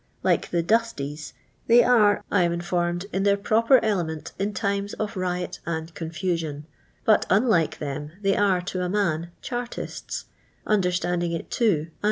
[0.23, 1.33] Like the" du.sties"
[1.67, 2.15] they aie.
[2.15, 5.93] ■ I am infurroid, in their prop<T ek nient in times ■ iii riit and
[5.93, 6.65] confusion;
[7.05, 10.25] but, unlike them, they are, ti a uia.i, (hartists,
[10.71, 11.91] understanding it too, and